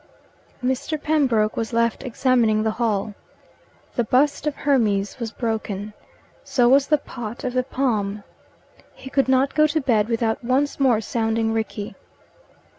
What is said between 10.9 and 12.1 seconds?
sounding Rickie.